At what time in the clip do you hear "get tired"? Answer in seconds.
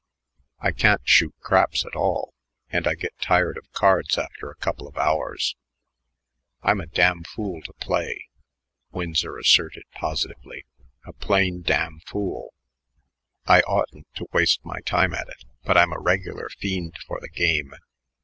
2.95-3.55